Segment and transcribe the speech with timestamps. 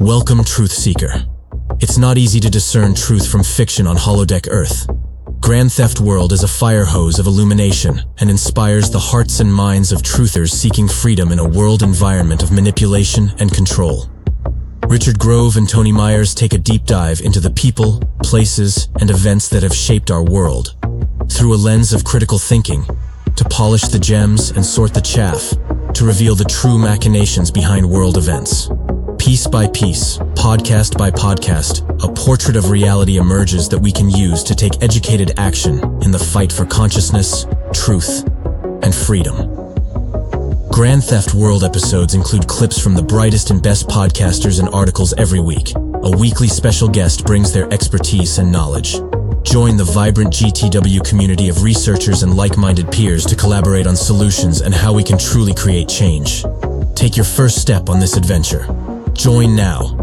[0.00, 1.24] Welcome, Truth Seeker.
[1.80, 4.86] It's not easy to discern truth from fiction on holodeck Earth.
[5.40, 9.90] Grand Theft World is a fire hose of illumination and inspires the hearts and minds
[9.90, 14.08] of truthers seeking freedom in a world environment of manipulation and control.
[14.86, 19.48] Richard Grove and Tony Myers take a deep dive into the people, places, and events
[19.48, 20.76] that have shaped our world.
[21.28, 22.84] Through a lens of critical thinking,
[23.34, 25.50] to polish the gems and sort the chaff,
[25.94, 28.70] to reveal the true machinations behind world events.
[29.18, 34.42] Piece by piece, podcast by podcast, a portrait of reality emerges that we can use
[34.44, 37.44] to take educated action in the fight for consciousness,
[37.74, 38.24] truth,
[38.82, 39.36] and freedom.
[40.70, 45.40] Grand Theft World episodes include clips from the brightest and best podcasters and articles every
[45.40, 45.74] week.
[45.76, 48.94] A weekly special guest brings their expertise and knowledge.
[49.42, 54.72] Join the vibrant GTW community of researchers and like-minded peers to collaborate on solutions and
[54.72, 56.44] how we can truly create change.
[56.94, 58.66] Take your first step on this adventure.
[59.18, 59.97] Join now